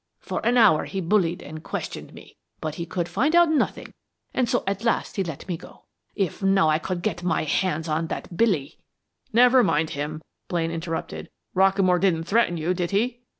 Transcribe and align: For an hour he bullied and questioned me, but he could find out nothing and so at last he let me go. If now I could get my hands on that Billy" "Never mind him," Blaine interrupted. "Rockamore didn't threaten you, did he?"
For 0.19 0.43
an 0.43 0.57
hour 0.57 0.85
he 0.85 0.99
bullied 0.99 1.43
and 1.43 1.61
questioned 1.63 2.11
me, 2.11 2.35
but 2.59 2.73
he 2.73 2.87
could 2.87 3.07
find 3.07 3.35
out 3.35 3.49
nothing 3.51 3.93
and 4.33 4.49
so 4.49 4.63
at 4.65 4.83
last 4.83 5.15
he 5.15 5.23
let 5.23 5.47
me 5.47 5.57
go. 5.57 5.83
If 6.15 6.41
now 6.41 6.69
I 6.69 6.79
could 6.79 7.03
get 7.03 7.21
my 7.21 7.43
hands 7.43 7.87
on 7.87 8.07
that 8.07 8.35
Billy" 8.35 8.79
"Never 9.41 9.61
mind 9.63 9.91
him," 9.91 10.23
Blaine 10.47 10.71
interrupted. 10.71 11.29
"Rockamore 11.55 12.01
didn't 12.01 12.23
threaten 12.23 12.57
you, 12.57 12.73
did 12.73 12.89
he?" 12.89 13.21